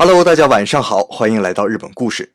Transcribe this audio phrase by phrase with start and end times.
[0.00, 2.32] Hello，大家晚上好，欢迎来到日本故事。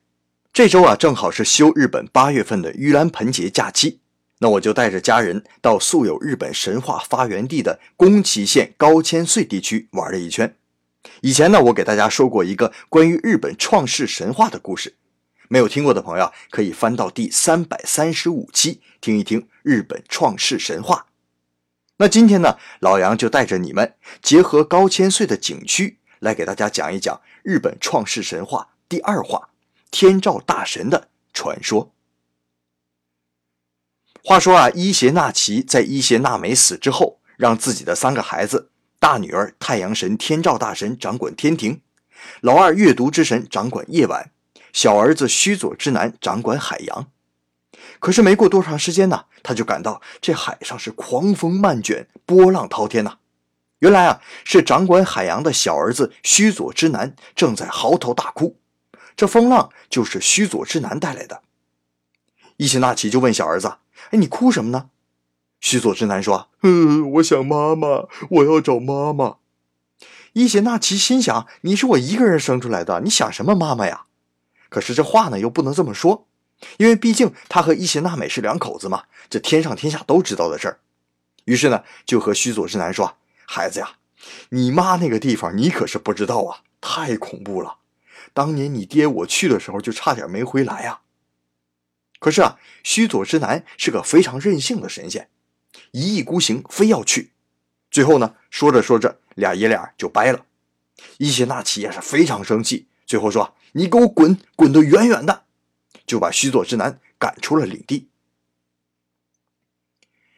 [0.52, 4.02] 这周啊，正好是休日本八月份的盂兰盆节假期，
[4.40, 10.54] 那我就带着家人到素有日本神话发源地的宫崎县高千穗地区玩了一圈。
[11.22, 14.96] 以前呢，我给大家说过一个关于日本创世神话的故事，
[15.48, 21.06] 没有听过的朋友可以翻到第三百三十五期听一听日本创世神话。
[21.96, 26.00] 那今天呢，老杨就带着你们结合高千穗的景区。
[26.24, 29.50] 来给大家讲一讲日本创世神话第二话
[29.92, 31.92] 天照大神的传说。
[34.24, 38.70] 话说啊，伊邪那岐在伊邪那美死之后，让自己的三个孩子，
[39.00, 41.82] 大女儿太阳神天照大神掌管天庭，
[42.40, 44.32] 老二月读之神掌管夜晚，
[44.72, 47.12] 小儿子须佐之男掌管海洋。
[48.00, 53.18] 可是没过多长时间呢，他就感到这海上是狂风漫卷，波浪滔天呐。
[53.84, 58.56] 原来啊，是掌管海洋的小儿子须佐之男正在嚎啕大哭，
[59.18, 61.42] 这风浪就是须佐之男带来的。
[62.56, 63.80] 伊邪那岐就问小儿子
[64.12, 64.90] ：“哎，你哭什么呢？”
[65.60, 69.36] 须佐之男说：“嗯，我想妈妈，我要找妈妈。”
[70.32, 74.06] 伊邪那岐心想：“你是我一个人生出来的，你想什么妈妈呀？”
[74.72, 76.26] 可是这话呢又不能这么说，
[76.78, 80.80] 因为毕竟他和伊邪那美是两口子嘛，这天上天下都知道的事儿。
[81.44, 83.18] 于是呢，就和须佐之男说。
[83.46, 83.98] 孩子呀，
[84.50, 87.80] 你妈那个地方你可是不知道啊，太恐怖了。
[88.34, 91.02] 当年你爹我去的时候就差点没回来呀。
[92.20, 95.30] 可是啊，须佐之男是个非常任性的神仙，
[95.92, 97.32] 一意孤行，非要去。
[97.92, 100.46] 最后呢，说着说着，俩爷俩就掰了。
[101.18, 105.44] 伊邪那岐也是非常生气，最后说：“你给我滚，滚得远远的！”
[106.08, 108.08] 就把须佐之男赶出了领地。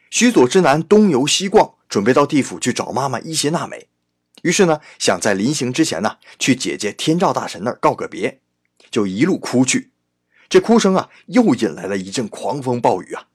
[0.09, 1.74] 须佐之男东游西逛。
[1.87, 3.87] 准备到地府去找妈妈伊邪那美，
[4.41, 8.41] 于是呢，想在临行之前呢，去姐姐天照大神那儿告个别，
[8.91, 9.91] 就一路哭去。
[10.47, 13.27] 这哭声啊，又引来了一阵狂风暴雨啊，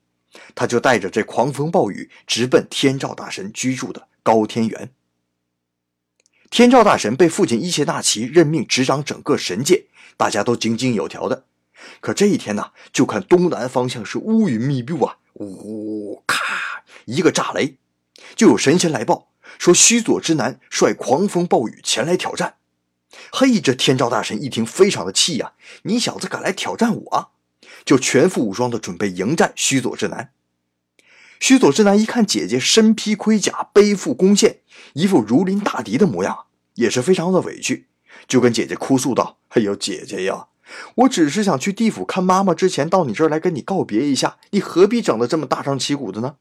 [0.54, 4.92] 他就带着这狂风暴雨直奔天照大神居住的高天原。
[6.50, 11.44] 天照大神被父亲伊邪那岐任命执掌整个神界，大家都井井有条的。
[12.00, 17.76] 可这一天呢，就看东南方向是乌云密布啊，呜咔一个炸雷。
[18.34, 22.54] 就有神仙来报说，须佐之男率狂风暴雨前来挑战。
[23.32, 25.52] 嘿，这天照大神一听，非常的气呀！
[25.82, 27.30] 你小子敢来挑战我，
[27.84, 30.30] 就全副武装的准备迎战须佐之男。
[31.40, 34.60] 须佐之男一看姐姐身披盔甲，背负弓箭，
[34.92, 37.88] 一副如临大敌的模样，也是非常的委屈，
[38.28, 40.46] 就跟姐姐哭诉道：“哎呦，姐姐呀，
[40.96, 46.36] 我只是想去地府看妈妈，之前到你这儿来跟你告别一下，你何必整的这么大张旗鼓的呢？”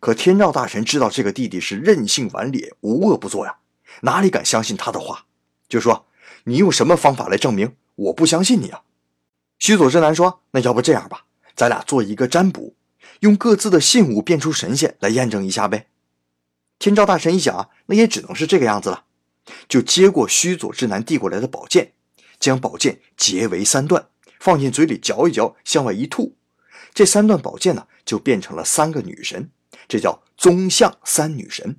[0.00, 3.56] 可天照大神知道这个弟弟是任性顽劣、无恶不作呀，
[4.02, 5.26] 哪里敢相信他的话？
[5.68, 6.06] 就说
[6.44, 8.82] ：“你用什么方法来证明我不相信你啊？”
[9.58, 11.24] 须佐之男说：“那要不这样吧，
[11.56, 12.74] 咱俩做一个占卜，
[13.20, 15.88] 用各自的信物变出神仙来验证一下呗。”
[16.78, 19.04] 天照大神一想啊，那也只能是这个样子了，
[19.68, 21.92] 就接过须佐之男递过来的宝剑，
[22.38, 24.06] 将宝剑截为三段，
[24.38, 26.36] 放进嘴里嚼一嚼，向外一吐，
[26.94, 29.50] 这三段宝剑呢，就变成了三个女神。
[29.88, 31.76] 这叫宗相三女神。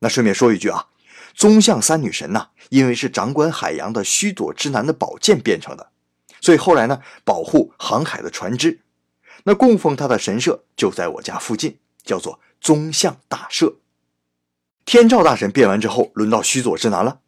[0.00, 0.88] 那顺便说一句啊，
[1.32, 5.90] 宗相三女神呢，因为是掌管海洋的须佐之男的宝剑变成的，
[6.40, 8.80] 所以后来呢，保护航海的船只。
[9.44, 13.76] 那供奉他的神社就在我家附近，叫做宗相大社。
[14.84, 17.20] 天照大神变完之后，轮到须佐之男了。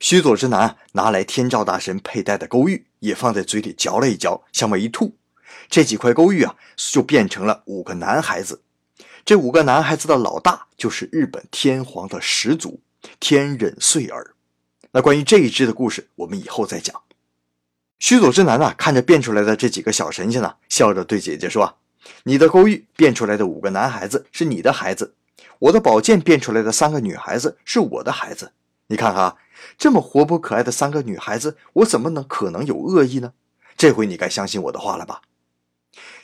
[0.00, 5.16] 须佐之男拿来天照大神佩戴的勾玉，也放在嘴里嚼了一嚼，向外一吐，
[5.68, 8.62] 这几块勾玉啊，就变成了五个男孩子。
[9.26, 12.78] 这五个男孩子的老大就是日本天皇的始祖
[13.18, 14.36] 天忍穗儿。
[14.92, 17.02] 那关于这一支的故事，我们以后再讲。
[17.98, 21.76] 须佐之男呢，看着变出来的这几个小神仙呢，笑着对姐姐说
[22.22, 25.14] ：“你的勾玉变出来的五个男孩子是你的孩子，
[25.58, 28.52] 我的宝剑变出来的三个女孩子是我的孩子。
[28.86, 29.36] 你看看，
[29.76, 33.32] 这么活泼可爱的三个女孩子，我怎么能可能有恶意呢？
[33.76, 35.22] 这回你该相信我的话了吧？”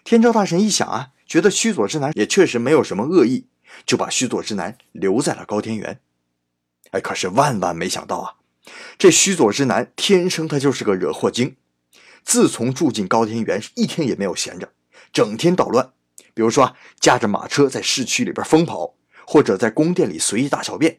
[0.04, 1.08] 天照大神一想啊。
[1.32, 3.46] 觉得须佐之男也确实没有什么恶意，
[3.86, 5.98] 就把须佐之男留在了高天原。
[6.90, 8.34] 哎，可是万万没想到啊，
[8.98, 11.56] 这须佐之男天生他就是个惹祸精。
[12.22, 14.74] 自从住进高天原，一天也没有闲着，
[15.10, 15.94] 整天捣乱。
[16.34, 18.96] 比如说，驾着马车在市区里边疯跑，
[19.26, 20.98] 或者在宫殿里随意大小便。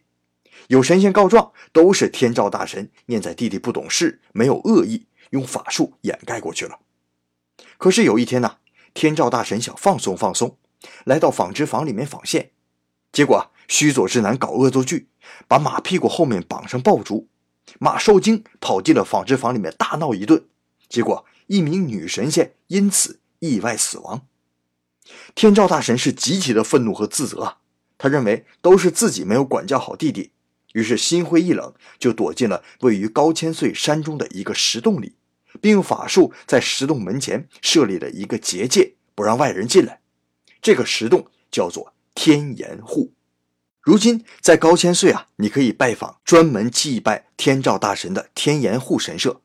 [0.68, 6.80] 有神仙告状，都是天照大神念在弟弟不懂事，没有恶意，用法术掩盖过去了。
[7.78, 8.58] 可是有一天呢？
[8.94, 10.58] 天照大神想放松放松，
[11.04, 12.52] 来到纺织房里面纺线，
[13.12, 15.08] 结果须佐之男搞恶作剧，
[15.48, 17.28] 把马屁股后面绑上爆竹，
[17.80, 20.46] 马受惊跑进了纺织房里面大闹一顿，
[20.88, 24.28] 结果一名女神仙因此意外死亡。
[25.36, 27.58] 天照大神是极其的愤怒和自责啊，
[27.98, 30.32] 他认为都是自己没有管教好弟弟，
[30.74, 35.16] 于是心灰意冷，就躲进了位于高千穗山中的一个石洞里，
[35.62, 40.02] 并用法术在石洞门前设立了一个结界，不让外人进来。
[40.62, 43.14] 这个石洞叫做天岩户。
[43.82, 49.42] 如今在高千穗啊，你可以拜访专门祭拜天照大神的天岩户神社。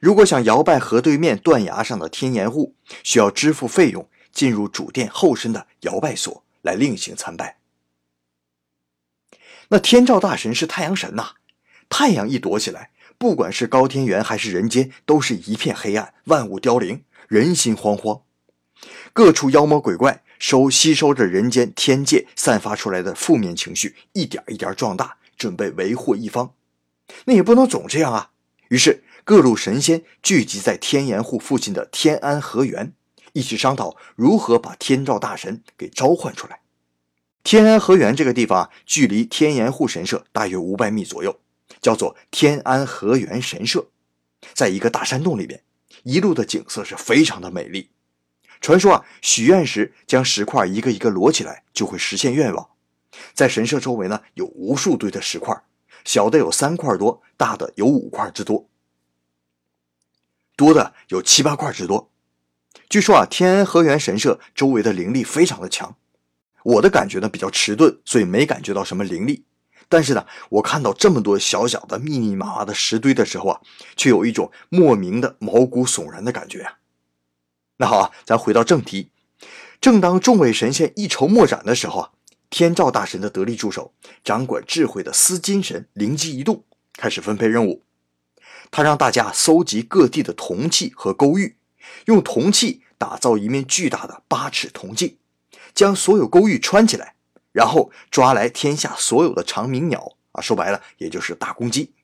[0.00, 4.08] 如果想摇拜河对面断崖上的天岩户，需要支付费用。
[4.32, 7.56] 进入主殿后身的摇拜所来另行参拜。
[9.68, 11.36] 那天照大神是太阳神呐，
[11.88, 18.22] 太阳一躲起来，不管是高天原还是人间，都是一片黑暗，万物凋零，人心惶惶。
[19.12, 26.52] 各处妖魔鬼怪收吸收着人间天界散发出来的负面情绪，一点一点壮大，准备为祸一方。
[27.24, 28.30] 那也不能总这样啊，
[28.68, 32.92] 于是各路神仙聚集在天岩户附近的天安河源。
[33.32, 36.60] 一起商讨如何把天照大神给召唤出来。
[37.44, 41.38] 天安河源这个地方距离天岩户神社大约五百米左右，
[41.80, 43.86] 叫做天安河源神社，
[44.54, 45.62] 在一个大山洞里边，
[46.02, 47.90] 一路的景色是非常的美丽。
[48.60, 52.70] 传说啊，许愿时将石块一个一个摞起来，就会实现愿望。
[53.34, 55.54] 在神社周围呢，有无数堆的石块，
[56.04, 58.68] 小的有三块多，大的有五块之多，
[60.56, 62.10] 多的有七八块之多。
[62.88, 65.96] 据说啊，天安河源神社周围的灵力非常的强。
[66.62, 69.44] 我的感觉呢比较迟钝，所以没感觉到什么灵力。
[69.88, 73.60] 但是呢，我看到这么多小小的、密密麻麻的石堆的时候啊，
[73.96, 76.78] 却有一种莫名的毛骨悚然的感觉啊。
[77.78, 79.10] 那好啊，咱回到正题。
[79.80, 82.10] 正当众位神仙一筹莫展的时候啊，
[82.48, 83.92] 天照大神的得力助手、
[84.24, 87.82] 掌管智慧的司金神灵机一动，开始分配任务。
[88.70, 91.56] 他让大家搜集各地的铜器和勾玉。
[92.06, 95.18] 用铜器打造一面巨大的八尺铜镜，
[95.74, 97.15] 将所有勾玉穿起来，
[97.56, 101.94] 然后抓来天下所有的长鸣鸟啊，说白了也就是大公鸡。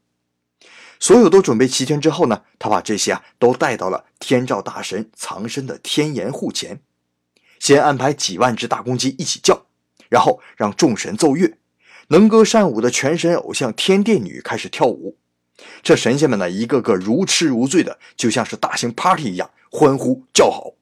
[0.98, 6.80] 所有都准备齐全之后呢，他把这些啊都带到了天照大神藏身的天岩户前，
[7.58, 9.66] 先安排几万只大公鸡一起叫，
[10.08, 11.58] 然后让众神奏乐，
[12.08, 15.18] 能歌善舞的全神偶像天殿女开始跳舞。
[15.82, 20.72] 这神仙们呢，一个个如痴如醉的，就像是大型 party 一样欢呼叫好。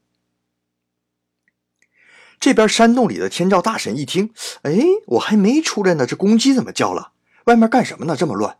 [2.40, 4.32] 这边山洞里的天照大神一听，
[4.62, 4.72] 哎，
[5.06, 7.12] 我还没出来呢，这公鸡怎么叫了？
[7.44, 8.16] 外面干什么呢？
[8.16, 8.56] 这么乱？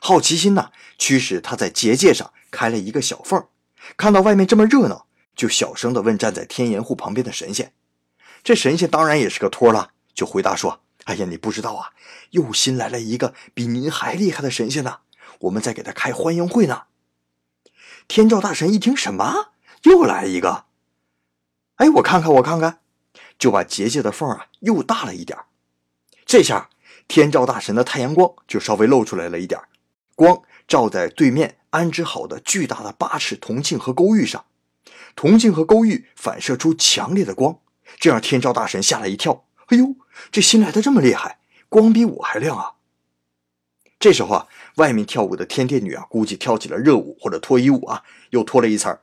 [0.00, 3.44] 好奇心呢，驱使他在结界上开了一个小缝，
[3.96, 7.72] 看到外面这么热闹，就小声的问站在天岩户旁边的神仙。
[8.44, 11.90] 这神仙当然也是个托了，就回答说：“哎呀，你不知道啊，
[12.30, 14.98] 又新来了一个比您还厉害的神仙呢。”
[15.42, 16.82] 我们在给他开欢迎会呢。
[18.06, 19.52] 天照大神一听，什么？
[19.82, 20.66] 又来一个？
[21.76, 22.78] 哎，我看看，我看看，
[23.42, 25.36] 就把结界的缝啊又大了一点
[26.24, 26.70] 这下
[27.08, 29.60] 天照大神的太阳光就稍微露出来了一点
[30.14, 34.44] 光照在对面安置好的巨大的八尺铜镜和勾玉上，
[35.16, 37.58] 铜镜和勾玉反射出强烈的光，
[37.98, 39.44] 这让天照大神吓了一跳。
[39.66, 39.96] 哎呦，
[40.30, 42.74] 这新来的这么厉害，光比我还亮啊！
[43.98, 44.46] 这时候啊。
[44.76, 48.96] 外面跳舞的天殿女啊，估计跳起了热舞或者脱衣舞啊，又脱了一层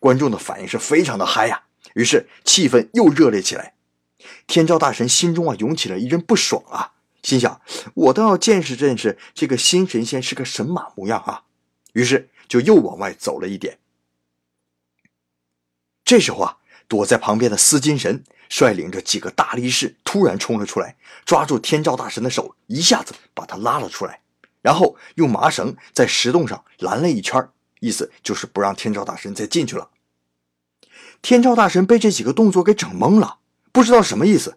[0.00, 1.62] 观众的反应是非常的嗨呀，
[1.94, 3.73] 于是气氛又热烈起来。
[4.46, 7.60] 天照大神心中啊涌起了一阵不爽啊，心想：
[7.94, 11.44] 我倒要见识见识这个新神仙是个神马模样啊！
[11.94, 13.78] 于是就又往外走了一点。
[16.04, 24.20] 这时候啊，躲在旁边的司金神率领着几个大力士突然冲了出来，抓住天照大神的手，一下子把他拉了出来。
[24.60, 27.48] 然后用麻绳在石洞上拦了一圈，
[27.80, 29.90] 意思就是不让天照大神再进去了。
[31.22, 33.38] 天照大神被这几个动作给整懵了，
[33.74, 34.56] 不知道什么意思。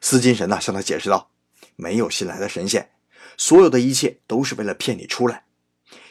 [0.00, 1.32] 司金神呢向他解释道
[1.74, 2.92] ：“没有新来的神仙，
[3.36, 5.46] 所有的一切都是为了骗你出来。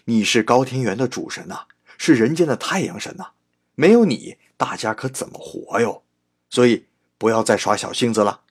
[0.03, 1.62] 你是高天原的主神呐，
[1.98, 3.27] 是人间的太阳神呐，
[3.75, 6.03] 没有你，大家可怎么活哟？
[6.50, 8.41] 所以不要再耍小性子了。”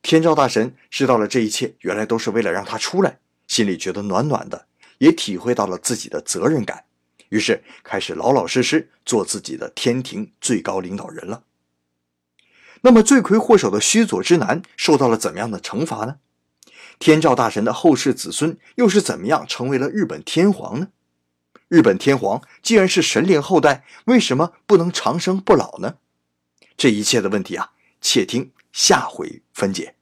[0.00, 3.18] 天照大神知道了这一切，原来都是为了让他出来。
[3.48, 6.84] 心里觉得暖暖的，也体会到了自己的责任感，
[7.30, 11.42] 于是开始老老实实做自己的天庭最高领导人了。
[12.84, 16.16] 那么罪魁祸首的须佐之男受到了怎么样的惩罚呢？
[16.98, 20.88] 天照大神的后世子孙又是怎么样成为了日本天皇呢？
[21.68, 25.94] 日本天皇既然是神灵后代，为什么不能长生不老呢？
[26.76, 27.70] 这一切的问题啊，
[28.02, 29.94] 且听下回分解。